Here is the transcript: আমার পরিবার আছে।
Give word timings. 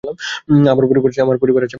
আমার 1.21 1.37
পরিবার 1.37 1.63
আছে। 1.63 1.69